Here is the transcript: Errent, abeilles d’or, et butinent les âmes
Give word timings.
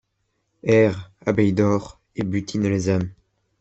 Errent, 0.63 1.11
abeilles 1.27 1.53
d’or, 1.53 2.01
et 2.15 2.23
butinent 2.23 2.67
les 2.67 2.89
âmes 2.89 3.11